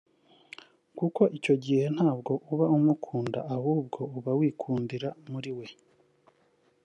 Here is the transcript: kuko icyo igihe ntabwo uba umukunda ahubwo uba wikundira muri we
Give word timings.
kuko 0.97 1.21
icyo 1.37 1.51
igihe 1.57 1.83
ntabwo 1.95 2.31
uba 2.51 2.65
umukunda 2.77 3.39
ahubwo 3.55 3.99
uba 4.17 4.31
wikundira 4.39 5.09
muri 5.31 5.51
we 5.57 5.67